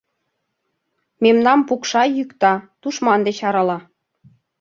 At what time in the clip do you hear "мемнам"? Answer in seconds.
1.23-1.59